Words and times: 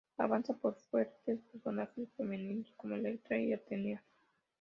Avanza 0.17 0.55
por 0.55 0.73
fuertes 0.89 1.41
personajes 1.51 2.09
femeninos, 2.17 2.73
como 2.75 2.95
Electra 2.95 3.37
y 3.37 3.53
Atenea. 3.53 4.03